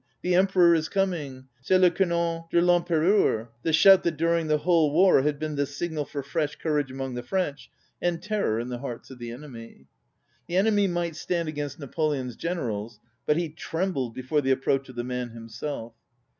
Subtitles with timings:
[0.23, 1.47] The Emperor is coming!
[1.61, 5.37] C'est le canon de VEm pereur!" ŌĆö the shout that during the whole war had
[5.37, 7.69] been the signal for fresh courage among the French
[8.01, 9.85] and terror in the hearts of the enemy.
[10.47, 14.95] The enemy might stand against Na poleon's generals, but he trembled before the approach of
[14.95, 15.93] the man himself.